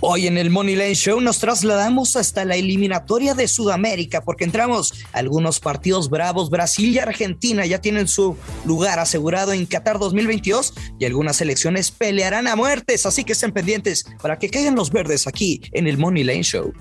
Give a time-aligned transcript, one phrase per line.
[0.00, 4.94] Hoy en el Money Line Show nos trasladamos hasta la eliminatoria de Sudamérica porque entramos
[5.12, 6.50] algunos partidos bravos.
[6.50, 12.46] Brasil y Argentina ya tienen su lugar asegurado en Qatar 2022 y algunas selecciones pelearán
[12.46, 16.22] a muertes, así que estén pendientes para que caigan los verdes aquí en el Money
[16.22, 16.72] Line Show.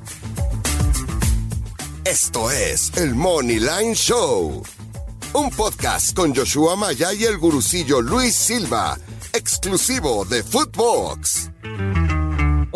[2.06, 4.62] Esto es el Money Line Show,
[5.34, 9.00] un podcast con Joshua Maya y el gurucillo Luis Silva,
[9.34, 11.50] exclusivo de Footbox.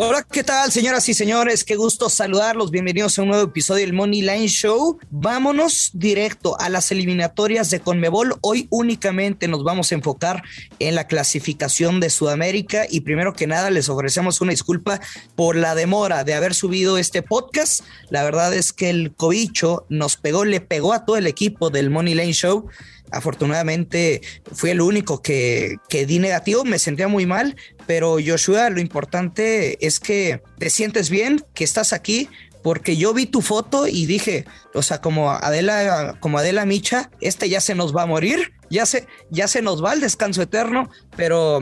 [0.04, 1.62] Hola, ¿qué tal, señoras y señores?
[1.62, 2.72] Qué gusto saludarlos.
[2.72, 4.98] Bienvenidos a un nuevo episodio del Money Line Show.
[5.10, 8.34] Vámonos directo a las eliminatorias de Conmebol.
[8.40, 10.42] Hoy únicamente nos vamos a enfocar
[10.80, 15.00] en la clasificación de Sudamérica y primero que nada les ofrecemos una disculpa
[15.36, 17.82] por la demora de haber subido este podcast.
[18.10, 21.90] La verdad es que el cobicho nos pegó, le pegó a todo el equipo del
[21.90, 22.66] Money Line Show
[23.12, 28.80] afortunadamente fui el único que, que, di negativo, me sentía muy mal, pero Joshua, lo
[28.80, 32.28] importante es que te sientes bien, que estás aquí,
[32.62, 37.48] porque yo vi tu foto y dije, o sea, como Adela, como Adela Micha, este
[37.48, 40.88] ya se nos va a morir, ya se, ya se nos va al descanso eterno,
[41.16, 41.60] pero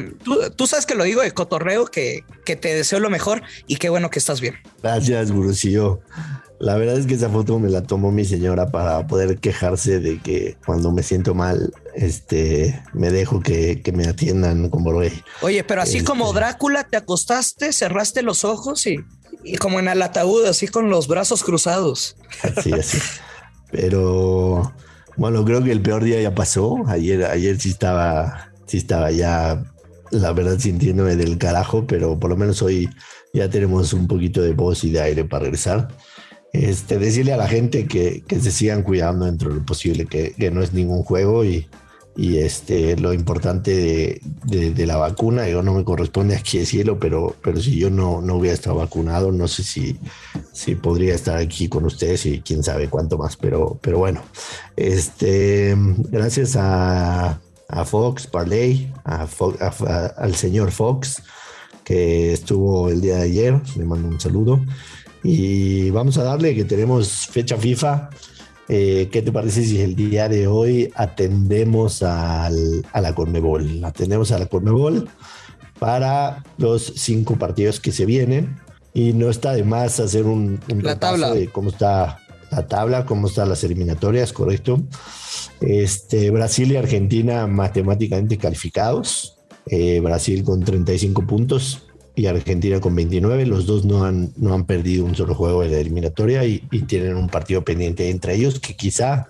[0.56, 3.88] tú, sabes que lo digo de cotorreo, que, que te deseo lo mejor y qué
[3.88, 4.56] bueno que estás bien.
[4.82, 6.00] Gracias, Gurusillo.
[6.60, 10.18] La verdad es que esa foto me la tomó mi señora para poder quejarse de
[10.18, 15.22] que cuando me siento mal, este, me dejo que, me atiendan como rey.
[15.40, 16.40] Oye, pero así como este.
[16.40, 19.02] Drácula, te acostaste, cerraste los ojos y,
[19.42, 22.18] y como en el ataúd, así con los brazos cruzados.
[22.42, 22.98] Así, así.
[23.72, 24.74] Pero
[25.16, 26.76] bueno, creo que el peor día ya pasó.
[26.88, 29.64] Ayer, ayer sí estaba, sí estaba ya,
[30.10, 32.90] la verdad, sintiéndome del carajo, pero por lo menos hoy
[33.32, 35.88] ya tenemos un poquito de voz y de aire para regresar
[36.52, 40.62] este, decirle a la gente que, se sigan cuidando dentro de lo posible, que, no
[40.62, 41.68] es ningún juego y,
[42.16, 47.78] este, lo importante de, la vacuna, yo no me corresponde aquí decirlo, pero, pero si
[47.78, 49.96] yo no, no hubiera estado vacunado, no sé si,
[50.52, 54.22] si podría estar aquí con ustedes y quién sabe cuánto más, pero, pero bueno,
[54.76, 55.74] este,
[56.10, 57.40] gracias a,
[57.86, 61.22] Fox, Parley, al señor Fox,
[61.84, 64.60] que estuvo el día de ayer, le mando un saludo.
[65.22, 68.10] Y vamos a darle que tenemos fecha FIFA.
[68.68, 73.84] Eh, ¿Qué te parece si el día de hoy atendemos a la Conmebol?
[73.84, 75.08] Atendemos a la Conmebol
[75.78, 78.60] para los cinco partidos que se vienen.
[78.92, 81.32] Y no está de más hacer un, un la tabla.
[81.32, 82.18] de cómo está
[82.50, 84.82] la tabla, cómo están las eliminatorias, correcto.
[85.60, 89.36] Este, Brasil y Argentina matemáticamente calificados.
[89.66, 91.84] Eh, Brasil con 35 puntos,
[92.14, 93.46] y Argentina con 29.
[93.46, 97.16] Los dos no han, no han perdido un solo juego de la eliminatoria y, tienen
[97.16, 99.28] un partido pendiente entre ellos que quizá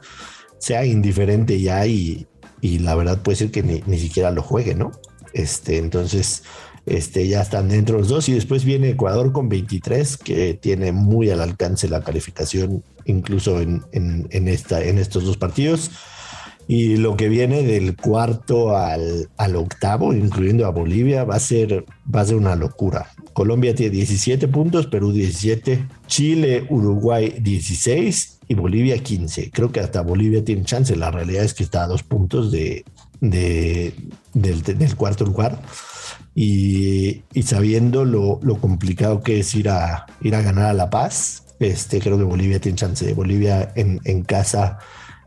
[0.59, 2.27] sea indiferente ya y,
[2.61, 4.93] y la verdad puede ser que ni, ni, siquiera lo juegue, ¿no?
[5.33, 6.45] Este, entonces,
[6.87, 11.31] este, ya están dentro los dos y después viene Ecuador con 23 que tiene muy
[11.31, 15.91] al alcance la calificación incluso en, en, en esta, en estos dos partidos.
[16.73, 21.85] Y lo que viene del cuarto al, al, octavo, incluyendo a Bolivia, va a, ser,
[22.15, 23.09] va a ser una locura.
[23.33, 29.51] Colombia tiene 17 puntos, Perú 17, Chile, Uruguay 16 y Bolivia 15.
[29.51, 30.95] Creo que hasta Bolivia tiene chance.
[30.95, 32.85] La realidad es que está a dos puntos de,
[33.21, 33.93] de
[34.33, 35.61] del, del, cuarto lugar.
[36.37, 40.89] Y, y sabiendo lo, lo, complicado que es ir a, ir a ganar a La
[40.89, 43.13] Paz, este, creo que Bolivia tiene chance.
[43.13, 44.79] Bolivia en, en casa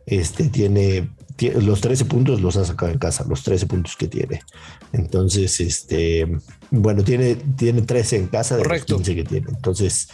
[0.06, 4.42] este, tiene los 13 puntos los ha sacado en casa, los 13 puntos que tiene.
[4.92, 6.28] Entonces, este,
[6.72, 9.48] bueno, tiene, tiene 13 en casa de los 15 que tiene.
[9.50, 10.10] Entonces,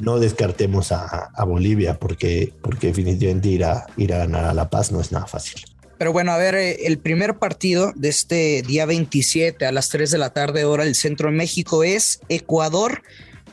[0.00, 4.92] no descartemos a, Bolivia porque, porque definitivamente ir a, ir a ganar a La Paz
[4.92, 5.62] no es nada fácil.
[5.98, 10.10] Pero bueno, a ver, eh, el primer partido de este día 27 a las 3
[10.10, 13.02] de la tarde hora del centro de México es Ecuador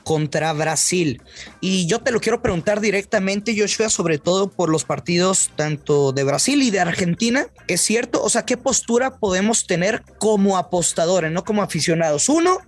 [0.08, 1.22] contra Brasil.
[1.60, 6.24] Y yo te lo quiero preguntar directamente, Joshua, sobre todo por los partidos tanto de
[6.24, 7.48] Brasil y de Argentina.
[7.68, 8.24] ¿Es cierto?
[8.24, 12.30] O sea, ¿qué postura podemos tener como apostadores, no como aficionados?
[12.30, 12.60] Uno,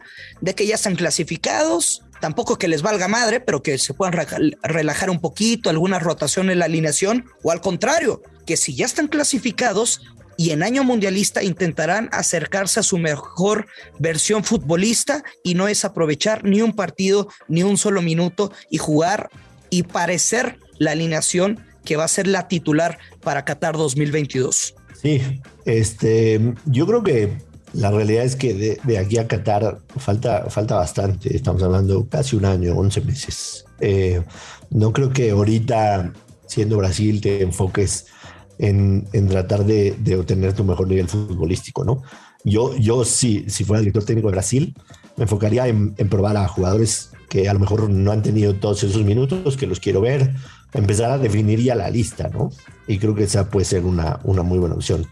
[0.41, 4.19] de que ya están clasificados, tampoco que les valga madre, pero que se puedan
[4.61, 9.07] relajar un poquito, alguna rotación en la alineación, o al contrario, que si ya están
[9.07, 10.01] clasificados,
[10.39, 13.67] y en año mundialista intentarán acercarse a su mejor
[13.99, 19.29] versión futbolista y no es aprovechar ni un partido ni un solo minuto y jugar
[19.69, 24.75] y parecer la alineación que va a ser la titular para Qatar 2022.
[25.01, 25.21] Sí,
[25.65, 27.33] este, yo creo que
[27.73, 31.35] la realidad es que de, aquí a Qatar falta, falta bastante.
[31.35, 33.65] Estamos hablando casi un año, 11 meses.
[33.81, 34.21] Eh,
[34.69, 36.13] no creo que ahorita,
[36.47, 38.05] siendo Brasil, te enfoques
[38.59, 42.03] en, tratar de, obtener tu mejor nivel futbolístico, ¿no?
[42.43, 44.75] Yo, yo sí, si fuera director técnico de Brasil,
[45.17, 49.03] me enfocaría en, probar a jugadores que a lo mejor no han tenido todos esos
[49.03, 50.33] minutos, que los quiero ver,
[50.73, 52.51] empezar a definir ya la lista, ¿no?
[52.87, 55.07] Y creo que esa puede ser una, una muy buena opción.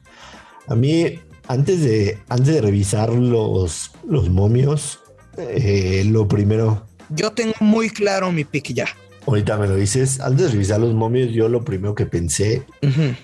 [0.68, 5.00] A mí, antes de, antes de revisar los, los momios,
[5.38, 6.86] eh, lo primero...
[7.10, 8.88] Yo tengo muy claro mi pick ya.
[9.28, 10.22] Ahorita me lo dices.
[10.22, 12.64] Antes de revisar los momios, yo lo primero que pensé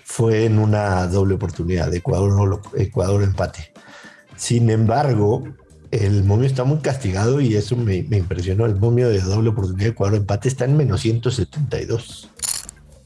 [0.03, 3.71] fue en una doble oportunidad de Ecuador, Ecuador empate.
[4.35, 5.45] Sin embargo,
[5.91, 8.65] el momio está muy castigado y eso me, me impresionó.
[8.65, 12.29] El momio de doble oportunidad de Ecuador empate está en menos 172.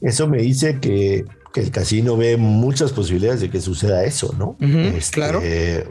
[0.00, 4.56] Eso me dice que que el casino ve muchas posibilidades de que suceda eso, ¿no?
[4.60, 5.40] Este, claro.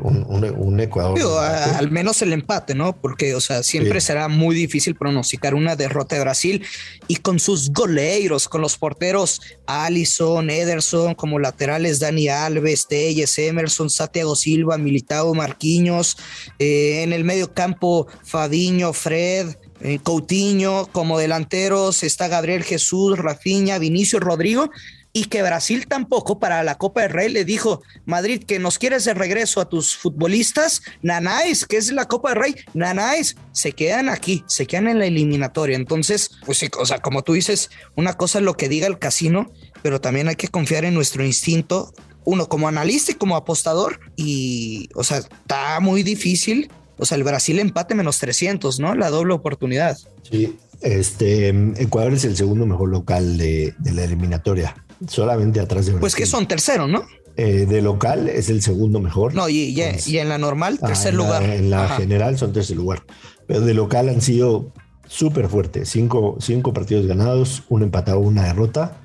[0.01, 1.19] Un, Ecuador.
[1.43, 2.95] al menos el empate, ¿no?
[2.95, 6.63] Porque, o sea, siempre será muy difícil pronosticar una derrota de Brasil
[7.07, 13.89] y con sus goleiros, con los porteros Allison, Ederson, como laterales Dani Alves, Telles, Emerson,
[13.89, 16.17] Santiago Silva, Militao, Marquinhos,
[16.59, 19.55] eh, en el medio campo Fadiño, Fred.
[19.79, 24.71] Eh, Coutinho, como delanteros está Gabriel Jesús, Rafinha, Vinicio Rodrigo
[25.17, 29.03] y que Brasil tampoco para la Copa del Rey le dijo, Madrid, que nos quieres
[29.03, 34.09] de regreso a tus futbolistas, Nanáis, que es la Copa del Rey, Nanáis, se quedan
[34.09, 35.75] aquí, se quedan en la eliminatoria.
[35.75, 38.99] Entonces, pues sí, o sea, como tú dices, una cosa es lo que diga el
[38.99, 41.91] casino, pero también hay que confiar en nuestro instinto,
[42.23, 46.69] uno como analista y como apostador, y, o sea, está muy difícil.
[46.99, 48.93] O sea, el Brasil empate menos 300, ¿no?
[48.93, 49.97] La doble oportunidad.
[50.29, 51.49] Sí, este,
[51.81, 54.75] Ecuador es el segundo mejor local de, de la eliminatoria
[55.07, 57.05] solamente atrás de Pues que son tercero, ¿no?
[57.35, 59.35] Eh, de local es el segundo mejor.
[59.35, 61.43] No, y, en la normal, ah, tercer lugar.
[61.43, 63.03] en la general son tercer lugar.
[63.45, 64.73] Pero de local han sido
[65.07, 65.89] súper fuertes.
[65.89, 68.97] Cinco, cinco, partidos ganados, un empatado, una derrota,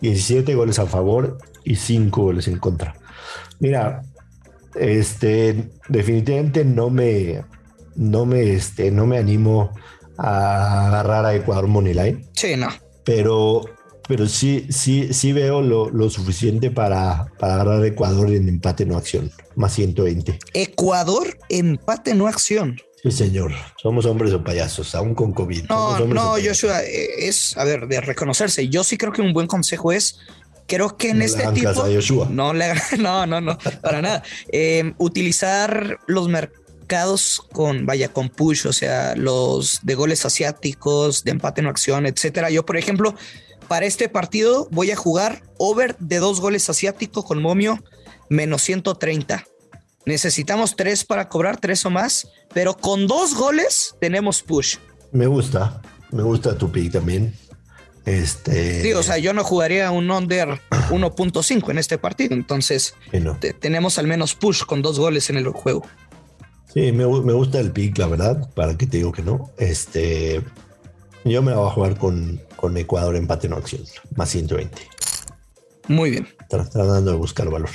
[0.00, 2.94] 17 goles a favor y cinco goles en contra.
[3.58, 4.02] Mira,
[4.74, 7.42] este, definitivamente no me,
[7.96, 9.72] no me, este, no me animo
[10.16, 12.26] a agarrar a Ecuador Moneyline.
[12.34, 12.68] Sí, no.
[13.04, 13.62] Pero
[14.10, 19.30] pero sí, sí, sí veo lo, suficiente para, para agarrar Ecuador en empate no acción,
[19.54, 20.36] más 120.
[20.52, 22.76] Ecuador, empate no acción.
[23.04, 23.52] Sí, señor.
[23.80, 25.66] Somos hombres o payasos, aún con COVID.
[25.68, 28.68] No, no, Joshua, eh, es, a ver, de reconocerse.
[28.68, 30.18] Yo sí creo que un buen consejo es
[30.66, 31.86] creo que en este tipo
[32.30, 34.22] no le no no no para nada
[34.52, 41.32] em, utilizar los mercados con vaya con push o sea los de goles asiáticos de
[41.32, 43.16] empate no acción etcétera yo por ejemplo
[43.70, 47.78] para este partido voy a jugar over de dos goles asiático con momio
[48.28, 49.46] menos 130.
[50.06, 54.78] Necesitamos tres para cobrar, tres o más, pero con dos goles tenemos push.
[55.12, 55.80] Me gusta,
[56.10, 57.32] me gusta tu pick también.
[58.04, 58.82] Este.
[58.82, 60.48] Sí, o sea, yo no jugaría un under
[60.90, 62.96] 1.5 en este partido, entonces
[63.60, 65.86] tenemos al menos push con dos goles en el juego.
[66.74, 69.52] Sí, me, me, gusta el pick, la verdad, para que te digo que no.
[69.58, 70.42] Este,
[71.24, 73.82] yo me la voy a jugar con, con Ecuador empate no acción,
[74.16, 75.00] más 120.
[75.88, 76.28] Muy bien.
[76.48, 77.70] Tratando de buscar valor.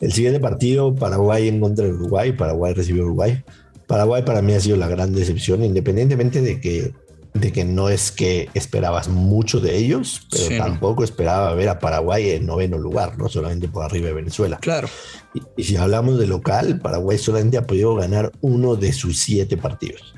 [0.00, 2.32] El siguiente partido, Paraguay en contra de Uruguay.
[2.32, 3.42] Paraguay recibió Uruguay.
[3.86, 6.92] Paraguay para mí ha sido la gran decepción, independientemente de que,
[7.34, 12.30] de que no es que esperabas mucho de ellos, pero tampoco esperaba ver a Paraguay
[12.30, 14.58] en noveno lugar, no solamente por arriba de Venezuela.
[14.58, 14.88] Claro.
[15.34, 19.56] Y, y si hablamos de local, Paraguay solamente ha podido ganar uno de sus siete
[19.56, 20.14] partidos.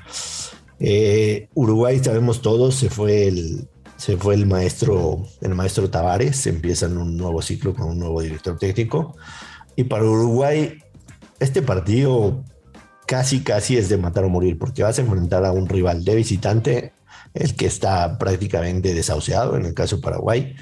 [0.79, 6.97] Eh, Uruguay, sabemos todos, se fue el, se fue el maestro, el maestro Tavares, empiezan
[6.97, 9.15] un nuevo ciclo con un nuevo director técnico.
[9.75, 10.79] Y para Uruguay,
[11.39, 12.43] este partido
[13.05, 16.15] casi, casi es de matar o morir, porque vas a enfrentar a un rival de
[16.15, 16.93] visitante,
[17.33, 20.55] el que está prácticamente desahuciado, en el caso de Paraguay,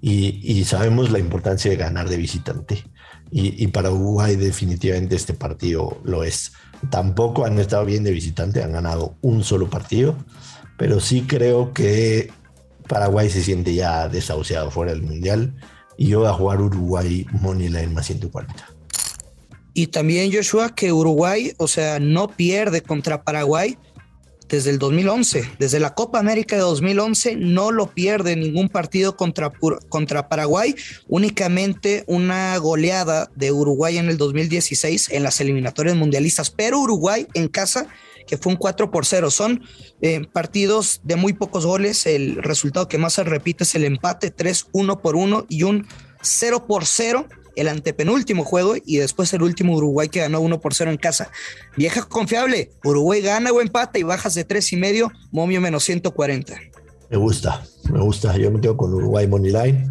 [0.00, 2.84] y, sabemos la importancia de ganar de visitante.
[3.30, 6.52] Y, y, para Uruguay definitivamente este partido lo es.
[6.90, 10.16] Tampoco han estado bien de visitante, han ganado un solo partido,
[10.78, 12.30] pero sí creo que
[12.88, 15.54] Paraguay se siente ya desahuciado fuera del Mundial
[15.96, 18.54] y yo voy a jugar Uruguay Moneyline más 140.
[19.74, 23.78] Y también Joshua que Uruguay, o sea, no pierde contra Paraguay
[24.48, 29.52] desde el 2011, desde la Copa América de 2011, no lo pierde ningún partido contra,
[29.88, 30.74] contra Paraguay,
[31.06, 37.48] únicamente una goleada de Uruguay en el 2016 en las eliminatorias mundialistas, pero Uruguay en
[37.48, 37.88] casa
[38.26, 39.30] que fue un 4 por 0.
[39.30, 39.62] Son
[40.02, 42.06] eh, partidos de muy pocos goles.
[42.06, 45.88] El resultado que más se repite es el empate 3 1 por 1 y un
[46.20, 47.26] 0 por 0
[47.56, 51.30] el antepenúltimo juego y después el último Uruguay que ganó 1 por 0 en casa.
[51.76, 56.54] Vieja confiable, Uruguay gana o empata y bajas de 3 y medio, momio menos 140.
[57.10, 58.36] Me gusta, me gusta.
[58.36, 59.90] Yo me quedo con Uruguay Money Line.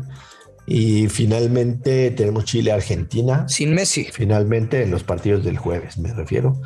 [0.70, 3.48] Y finalmente tenemos Chile-Argentina.
[3.48, 4.06] Sin Messi.
[4.12, 6.62] Finalmente en los partidos del jueves, me refiero.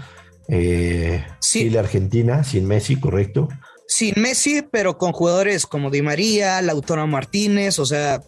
[0.48, 3.48] Eh, Chile-Argentina, sin Messi, correcto.
[3.88, 8.24] Sin Messi, pero con jugadores como Di María, Lautaro Martínez, o sea,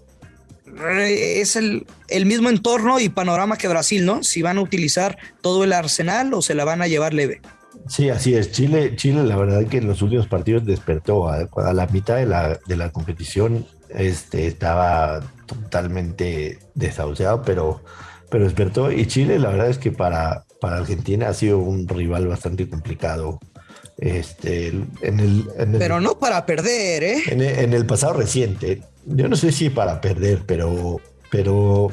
[1.08, 4.24] es el, el, mismo entorno y panorama que Brasil, ¿no?
[4.24, 7.42] Si van a utilizar todo el arsenal o se la van a llevar leve.
[7.88, 8.51] Sí, así es.
[8.51, 11.30] Chile, Chile, la verdad que en los últimos partidos despertó.
[11.30, 17.84] A, la mitad de la, de la competición este, estaba totalmente desahuciado, pero,
[18.30, 18.92] pero despertó.
[18.92, 23.39] Y Chile, la verdad es que para, para Argentina ha sido un rival bastante complicado.
[23.97, 24.67] Este,
[25.01, 25.47] en el,
[25.77, 27.23] pero no para perder, ¿eh?
[27.27, 28.81] En el, pasado reciente.
[29.05, 31.91] Yo no sé si para perder, pero, pero,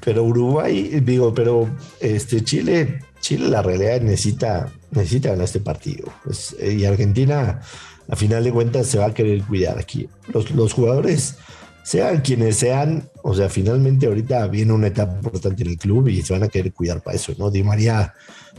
[0.00, 1.68] pero Uruguay, digo, pero
[2.00, 6.12] este Chile, Chile la realidad necesita, necesita ganar este partido.
[6.60, 7.60] y Argentina,
[8.08, 10.08] a final de cuentas, se va a querer cuidar aquí.
[10.32, 11.36] Los, los jugadores
[11.84, 16.22] sean quienes sean, o sea, finalmente ahorita viene una etapa importante en el club y
[16.22, 17.50] se van a querer cuidar para eso, ¿no?
[17.50, 18.14] Di María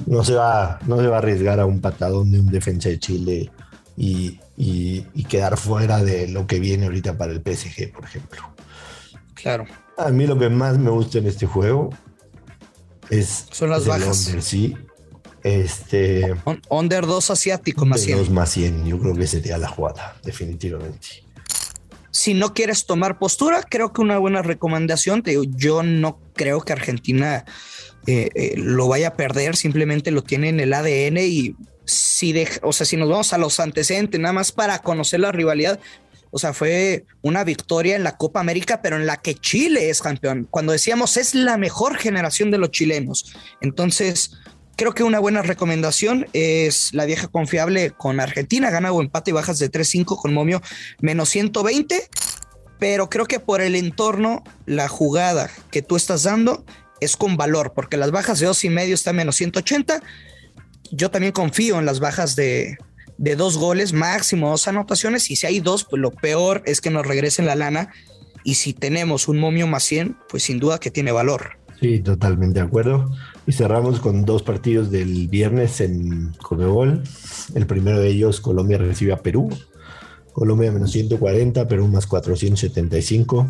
[0.06, 3.00] no se va, no se va a arriesgar a un patadón de un defensa de
[3.00, 3.52] Chile
[3.98, 4.40] y,
[5.28, 8.42] quedar fuera de lo que viene ahorita para el PSG, por ejemplo.
[9.34, 9.66] Claro.
[9.98, 11.90] A mí lo que más me gusta en este juego
[13.10, 13.48] es.
[13.52, 14.28] Son las bajas.
[14.28, 14.78] Under, sí.
[15.42, 16.36] Este.
[16.70, 18.18] under 2 asiático más 100.
[18.20, 21.25] 2 más 100, yo creo que sería la jugada, definitivamente.
[22.16, 26.72] Si no quieres tomar postura, creo que una buena recomendación, te yo no creo que
[26.72, 27.44] Argentina
[28.08, 32.62] eh, eh, lo vaya a perder, simplemente lo tiene en el ADN y si deja,
[32.64, 35.78] o sea, si nos vamos a los antecedentes, nada más para conocer la rivalidad,
[36.32, 40.02] o sea, fue una victoria en la Copa América, pero en la que Chile es
[40.02, 40.48] campeón.
[40.50, 43.36] Cuando decíamos es la mejor generación de los chilenos.
[43.60, 44.32] Entonces,
[44.76, 49.34] creo que una buena recomendación es la vieja confiable con Argentina, gana o empate y
[49.34, 50.62] bajas de 3-5 con momio
[51.00, 52.10] menos 120.
[52.78, 56.66] Pero creo que por el entorno, la jugada que tú estás dando
[57.00, 60.02] es con valor, porque las bajas de dos y medio están menos 180.
[60.92, 62.78] Yo también confío en las bajas de,
[63.18, 65.32] de dos goles, máximo dos anotaciones.
[65.32, 67.94] Y si hay dos, pues lo peor es que nos regresen la lana.
[68.44, 71.58] Y si tenemos un momio más 100, pues sin duda que tiene valor.
[71.80, 73.10] Sí, totalmente de acuerdo.
[73.48, 77.04] Y cerramos con dos partidos del viernes en Conmebol.
[77.54, 79.50] El primero de ellos, Colombia recibe a Perú.
[80.34, 83.50] Colombia menos 140, Perú más 475.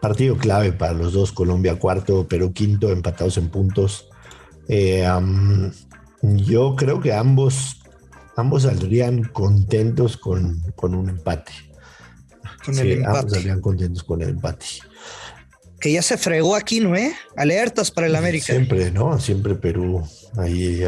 [0.00, 4.08] Partido clave para los dos, Colombia cuarto, Perú quinto, empatados en puntos.
[4.68, 5.04] Eh,
[6.22, 7.82] yo creo que ambos,
[8.36, 11.52] ambos saldrían contentos con, un empate.
[12.64, 13.18] Con el empate.
[13.18, 14.66] Ambos saldrían contentos con el empate
[15.84, 16.96] que ya se fregó aquí, ¿no?
[16.96, 17.14] Eh?
[17.36, 18.46] Alertas para el América.
[18.46, 19.20] Siempre, ¿no?
[19.20, 20.02] Siempre Perú
[20.38, 20.82] ahí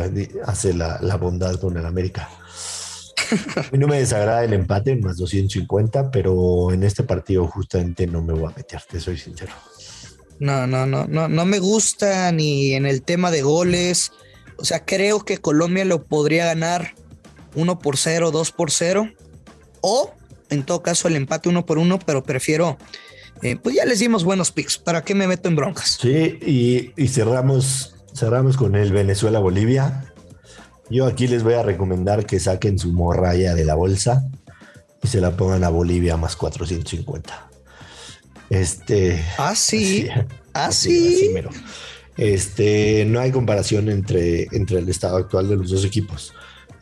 [0.46, 2.30] hace la, bondad con el América.
[3.56, 8.22] A mí no me desagrada el empate, más 250, pero en este partido justamente no
[8.22, 9.52] me voy a meter, te soy sincero.
[10.38, 14.12] No, no, no, no, no me gusta ni en el tema de goles.
[14.56, 16.94] O sea, creo que Colombia lo podría ganar
[17.54, 19.12] 1 por 0, 2 por 0.
[19.82, 20.14] O,
[20.48, 22.78] en todo caso, el empate 1 por 1, pero prefiero
[23.42, 24.78] eh, pues ya les dimos buenos picks.
[24.78, 25.98] ¿Para qué me meto en broncas?
[26.00, 30.12] Sí, y, cerramos, cerramos con el Venezuela-Bolivia.
[30.88, 34.28] Yo aquí les voy a recomendar que saquen su morralla de la bolsa
[35.02, 37.50] y se la pongan a Bolivia más 450.
[38.50, 39.24] Este.
[39.38, 40.08] Ah, sí.
[40.54, 41.32] Ah, sí.
[42.16, 46.32] Este, no hay comparación entre, entre el estado actual de los dos equipos.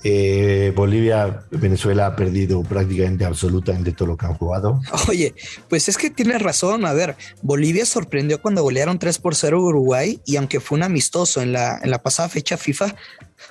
[0.07, 4.79] Eh, Bolivia, Venezuela ha perdido prácticamente absolutamente todo lo que han jugado.
[5.09, 5.35] Oye,
[5.71, 6.85] pues es que tienes razón.
[6.85, 11.41] A ver, Bolivia sorprendió cuando golearon 3 por 0 Uruguay y aunque fue un amistoso
[11.41, 12.95] en la, en la pasada fecha FIFA,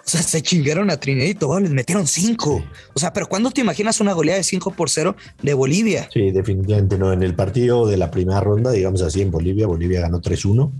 [0.06, 2.64] o sea, se chingaron a Trinidad y Tobago, les metieron 5.
[2.94, 6.08] O sea, pero ¿cuándo te imaginas una goleada de 5 por 0 de Bolivia?
[6.14, 7.14] Sí, definitivamente no.
[7.14, 10.72] En el partido de la primera ronda, digamos así, en Bolivia, Bolivia ganó 3-1.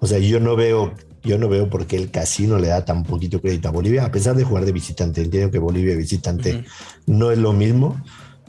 [0.00, 3.04] O sea, yo no veo yo no veo por qué el casino le da tan
[3.04, 5.22] poquito crédito a Bolivia, a pesar de jugar de visitante.
[5.22, 6.64] Entiendo que Bolivia visitante
[7.06, 8.02] no es lo mismo,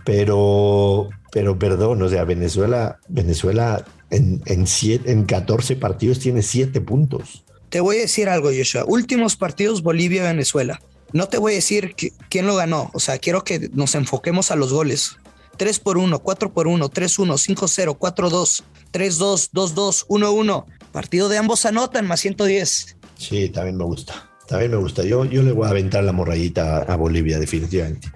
[0.06, 4.66] pero, pero perdón, o sea, Venezuela, Venezuela en, en,
[5.06, 7.44] en 14 partidos tiene 7 puntos.
[7.70, 8.84] Te voy a decir algo, Joshua.
[8.86, 10.82] Últimos partidos Bolivia-Venezuela.
[11.14, 11.96] No te voy a decir
[12.30, 12.90] quién lo ganó.
[12.94, 15.18] O sea, quiero que nos enfoquemos a los goles.
[15.58, 19.76] 3 por 1, 4 por 1, 3 1, 5 0, 4 2, 3 2, 2
[19.76, 20.66] 2, 1 1.
[20.92, 22.98] Partido de ambos anotan, más 110.
[23.18, 24.30] Sí, también me gusta.
[24.48, 25.04] También me gusta.
[25.04, 28.12] Yo, yo le voy a aventar la morrayita a, Bolivia, definitivamente.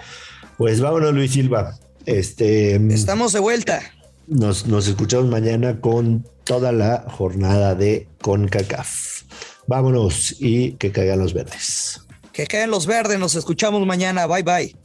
[0.57, 1.77] Pues vámonos, Luis Silva.
[2.05, 3.81] Este, Estamos de vuelta.
[4.27, 9.23] Nos, nos escuchamos mañana con toda la jornada de CONCACAF.
[9.67, 12.01] Vámonos y que caigan los verdes.
[12.33, 13.17] Que caigan los verdes.
[13.17, 14.27] Nos escuchamos mañana.
[14.27, 14.75] Bye bye.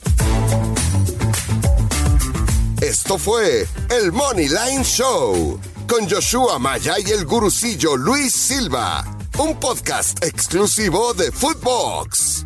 [2.80, 9.04] Esto fue el Money Line Show con Joshua Maya y el gurucillo Luis Silva,
[9.38, 12.39] un podcast exclusivo de Footbox.